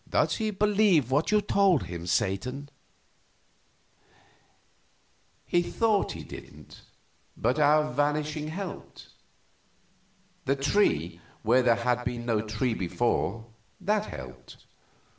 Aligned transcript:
"Does 0.09 0.37
he 0.37 0.49
believe 0.49 1.11
what 1.11 1.31
you 1.31 1.41
told 1.41 1.83
him, 1.83 2.07
Satan?" 2.07 2.69
"He 5.45 5.61
thought 5.61 6.13
he 6.13 6.23
didn't, 6.23 6.81
but 7.37 7.59
our 7.59 7.93
vanishing 7.93 8.47
helped. 8.47 9.09
The 10.45 10.55
tree, 10.55 11.21
where 11.43 11.61
there 11.61 11.75
had 11.75 12.03
been 12.03 12.25
no 12.25 12.41
tree 12.41 12.73
before 12.73 13.45
that 13.79 14.05
helped. 14.07 14.65